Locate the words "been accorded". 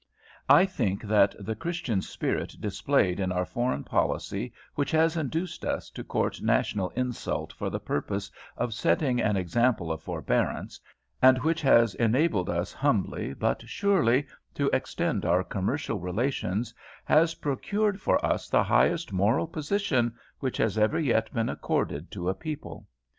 21.31-22.09